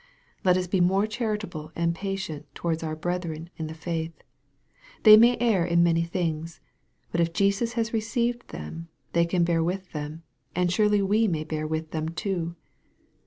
[0.43, 4.23] Let us be more charitable and patient towards our brethren in the faith.
[5.03, 6.59] They may err in many things,
[7.11, 10.23] but if Jesus has received them and can bear with them,
[10.69, 12.55] surely we may bear with them too.